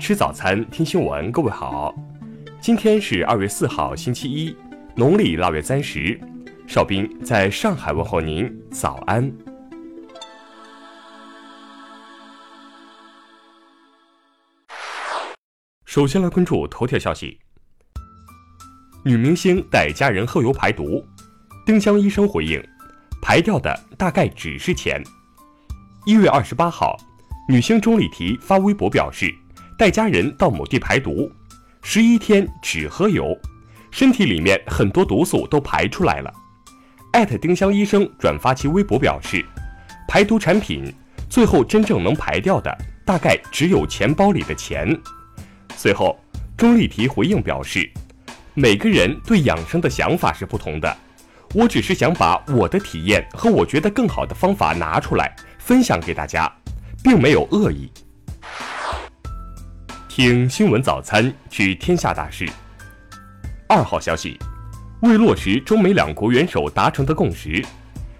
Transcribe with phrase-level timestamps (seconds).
[0.00, 1.30] 吃早餐，听新闻。
[1.30, 1.94] 各位好，
[2.58, 4.56] 今天是二月四号，星期一，
[4.96, 6.18] 农历腊月三十。
[6.66, 9.30] 邵兵在上海问候您，早安。
[15.84, 17.38] 首先来关注头条消息：
[19.04, 21.04] 女明星带家人喝油排毒，
[21.66, 22.58] 丁香医生回应，
[23.20, 25.02] 排掉的大概只是钱。
[26.06, 26.96] 一月二十八号。
[27.48, 29.34] 女星钟丽缇发微博表示，
[29.80, 31.32] 带家人到某地排毒，
[31.80, 33.34] 十一天只喝油，
[33.90, 36.30] 身体里面很多毒素都排出来了。
[37.12, 39.42] 艾特丁香医生转发其微博表示，
[40.06, 40.94] 排毒产品
[41.30, 44.94] 最后真正能排掉的，大概只有钱包里的钱。
[45.74, 46.14] 随后，
[46.58, 47.90] 钟丽缇回应表示，
[48.52, 50.94] 每个人对养生的想法是不同的，
[51.54, 56.52] 我只是想把我的体验和我觉得更好的方法拿出来分享给大家。
[57.02, 57.90] 并没有恶意。
[60.22, 62.46] 听新闻早餐知天下大事。
[63.66, 64.38] 二号消息，
[65.00, 67.64] 为落实中美两国元首达成的共识，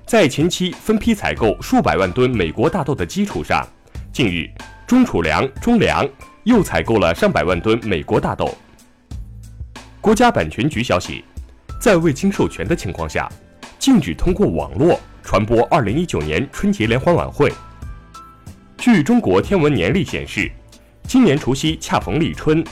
[0.07, 3.69] 在前期分批采购数百万吨美国大豆的基础上，
[4.11, 4.49] 近日
[4.87, 6.09] 中储粮、中粮
[6.45, 8.57] 又采购了上百万吨美国大豆。
[10.01, 11.23] 国家版权局消息，
[11.79, 13.31] 在未经授权的情况下，
[13.79, 17.53] 禁止通过网络传播二零一九年春节联欢晚会。
[18.79, 20.51] 据中国天文年历显示，
[21.11, 22.65] 今年除夕恰逢立春，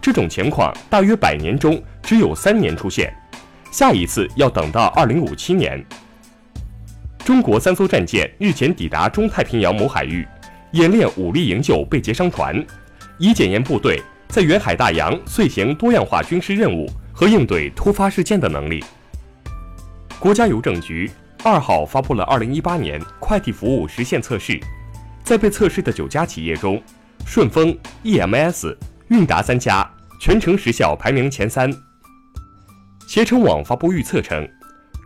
[0.00, 3.12] 这种情况大约百年中只有三年出现，
[3.72, 5.84] 下一次要等到二零五七年。
[7.24, 10.24] 中国三艘战舰日前抵达中太平洋某海域，
[10.70, 12.64] 演练武力营救被劫商船，
[13.18, 18.84] 以检验部队在远海大洋遂行多样化军事任务和应对突发事件的能力。
[20.20, 21.10] 国家邮政局
[21.42, 24.60] 二号发布了二零一八年快递服务实现测试。
[25.24, 26.82] 在被测试的九家企业中，
[27.32, 31.72] 顺丰、EMS、韵达三家全程时效排名前三。
[33.06, 34.44] 携程网发布预测称，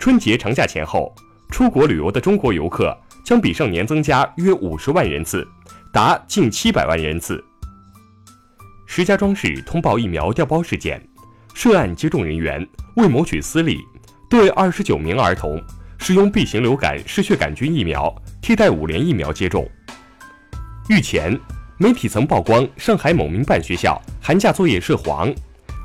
[0.01, 1.15] 春节长假前后，
[1.51, 5.47] 出国旅游的中国游客将比上年增加约五十万人次，
[5.93, 7.45] 达近七百万人次。
[8.87, 11.07] 石家庄市通报疫苗调包事件，
[11.53, 12.67] 涉案接种人员
[12.97, 13.79] 为谋取私利，
[14.31, 15.63] 对二十九名儿童
[15.99, 18.11] 使用 B 型流感嗜血杆菌疫苗
[18.41, 19.71] 替代五联疫苗接种。
[20.89, 21.39] 日前，
[21.77, 25.35] 媒体曾曝光上海某民办学校寒假作业涉黄。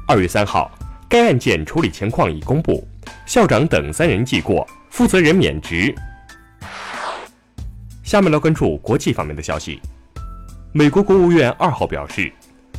[0.08, 0.70] 二月三号，
[1.10, 2.88] 该案件处理情况已公布，
[3.26, 5.94] 校长等三人记过，负责人免职。
[8.04, 9.82] 下面来关注国际方面的消息。
[10.72, 12.32] 美国国务院二号表示，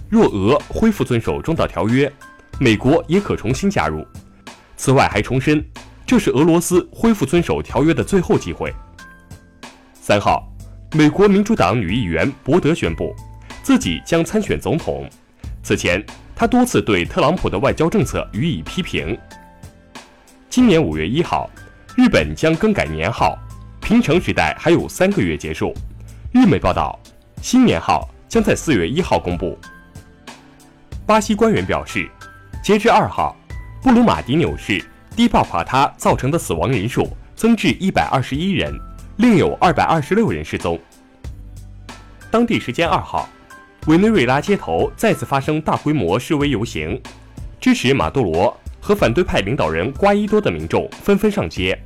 [0.09, 2.11] 若俄恢复遵守中导条约，
[2.61, 4.07] 美国也可重新加入。
[4.77, 5.65] 此外，还重申
[6.07, 8.73] 这是俄罗斯恢复遵守条约的最后机会。
[9.95, 10.50] 三号。
[10.93, 13.15] 美国民主党女议员博德宣布，
[13.63, 15.09] 自己将参选总统。
[15.63, 19.17] 此前，她多次对特朗普的外交政策予以批评。
[20.49, 21.49] 今年五月一号，
[21.97, 23.39] 日本将更改年号，
[23.81, 25.73] 平成时代还有三个月结束。
[26.33, 26.99] 日媒报道，
[27.41, 29.57] 新年号将在四月一号公布。
[31.07, 32.11] 巴西官员表示，
[32.65, 33.37] 截至二号，
[33.81, 34.85] 布鲁马迪纽市
[35.15, 38.77] 低爆垮塌造成的死亡人数增至一百二十一人。
[39.21, 40.81] 另有二百二十六人失踪。
[42.31, 43.29] 当地时间二号，
[43.87, 46.99] 委内瑞拉街头再次发生大规模示威游行，
[47.61, 51.79] 支持马杜罗和反对派领导人瓜伊多的民众纷纷上街。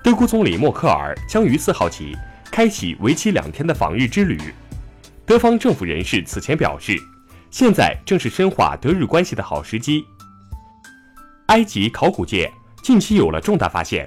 [0.00, 2.16] 德国总理默克尔将于四号起
[2.52, 4.38] 开启为期两天的访日之旅。
[5.26, 6.96] 德方政府人士此前表示，
[7.50, 10.04] 现在正是深化德日关系的好时机。
[11.46, 12.48] 埃及考古界
[12.80, 14.06] 近期有了重大发现。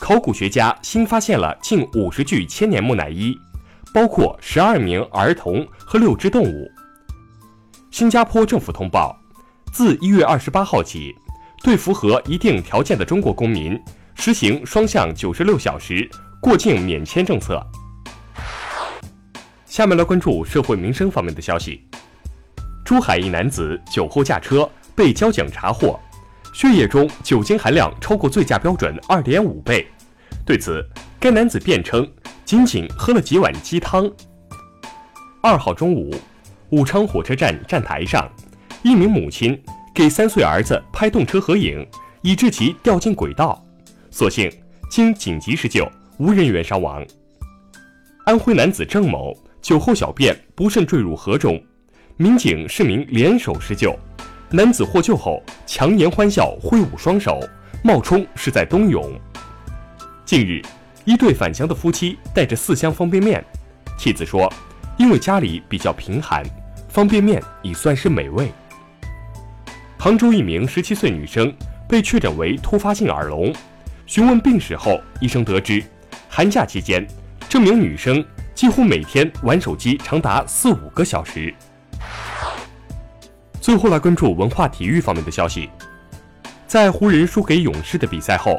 [0.00, 3.38] 考古学家新发现了近五十具千年木乃伊，
[3.92, 6.68] 包括十二名儿童和六只动物。
[7.90, 9.14] 新加坡政府通报，
[9.72, 11.14] 自一月二十八号起，
[11.62, 13.78] 对符合一定条件的中国公民
[14.14, 16.08] 实行双向九十六小时
[16.40, 17.64] 过境免签政策。
[19.66, 21.86] 下面来关注社会民生方面的消息：
[22.86, 26.00] 珠海一男子酒后驾车被交警查获。
[26.52, 29.86] 血液中酒精含量超过醉驾标准二点五倍。
[30.44, 30.84] 对此，
[31.18, 32.08] 该男子辩称
[32.44, 34.10] 仅仅喝了几碗鸡汤。
[35.42, 36.14] 二号中午，
[36.70, 38.28] 武昌火车站站台上，
[38.82, 39.60] 一名母亲
[39.94, 41.86] 给三岁儿子拍动车合影，
[42.22, 43.64] 以致其掉进轨道，
[44.10, 44.50] 所幸
[44.90, 45.88] 经紧急施救，
[46.18, 47.04] 无人员伤亡。
[48.26, 49.32] 安徽男子郑某
[49.62, 51.62] 酒后小便不慎坠入河中，
[52.16, 53.96] 民警市民联手施救。
[54.52, 57.38] 男子获救后强颜欢笑，挥舞双手，
[57.84, 59.08] 冒充是在冬泳。
[60.24, 60.60] 近日，
[61.04, 63.44] 一对返乡的夫妻带着四箱方便面，
[63.96, 64.52] 妻子说，
[64.98, 66.44] 因为家里比较贫寒，
[66.88, 68.50] 方便面已算是美味。
[69.96, 71.54] 杭州一名十七岁女生
[71.88, 73.54] 被确诊为突发性耳聋，
[74.04, 75.80] 询问病史后，医生得知，
[76.28, 77.06] 寒假期间，
[77.48, 81.54] 这名女生几乎每天玩手机长达四五个小时。
[83.60, 85.68] 最后来关注文化体育方面的消息，
[86.66, 88.58] 在湖人输给勇士的比赛后，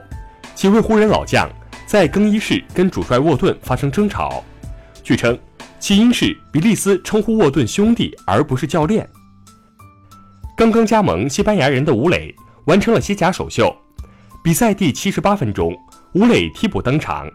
[0.53, 1.49] 几位湖人老将
[1.87, 4.43] 在更衣室跟主帅沃顿发生争吵，
[5.03, 5.37] 据称
[5.79, 9.09] 起因是比利斯称呼沃顿兄弟而不是教练。
[10.55, 12.33] 刚刚加盟西班牙人的吴磊
[12.65, 13.75] 完成了西甲首秀，
[14.43, 15.75] 比赛第七十八分钟，
[16.13, 17.27] 吴磊替补登场，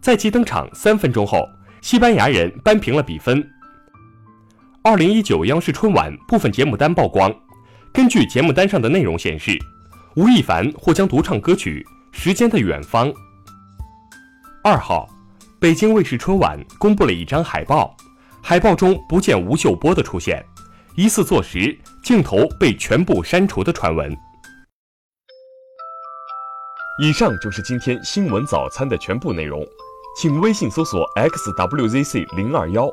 [0.00, 1.48] 在其登场三分钟后，
[1.80, 3.48] 西班牙人扳平了比分。
[4.84, 7.32] 二零一九央视春晚部分节目单曝光，
[7.92, 9.56] 根据节目单上的内容显示，
[10.16, 11.86] 吴亦凡或将独唱歌曲
[12.18, 13.08] 《时间的远方》。
[14.64, 15.08] 二号，
[15.60, 17.96] 北京卫视春晚公布了一张海报，
[18.42, 20.44] 海报中不见吴秀波的出现，
[20.96, 24.12] 疑似坐实镜头被全部删除的传闻。
[27.00, 29.64] 以上就是今天新闻早餐的全部内容，
[30.20, 32.92] 请微信搜索 xwzc 零二幺。